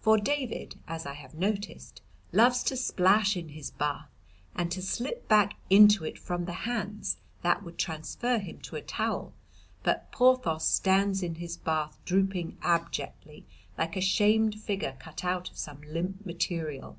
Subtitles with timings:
[0.00, 4.10] For David, as I have noticed, loves to splash in his bath
[4.52, 8.82] and to slip back into it from the hands that would transfer him to a
[8.82, 9.32] towel.
[9.84, 13.46] But Porthos stands in his bath drooping abjectly
[13.78, 16.98] like a shamed figure cut out of some limp material.